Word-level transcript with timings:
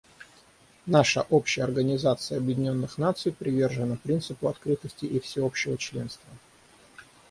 Наша 0.87 1.21
общая 1.29 1.61
Организация 1.61 2.39
Объединенных 2.39 2.97
Наций 2.97 3.31
привержена 3.31 3.97
принципу 3.97 4.47
открытости 4.47 5.05
и 5.05 5.19
всеобщего 5.19 5.77
членства. 5.77 6.31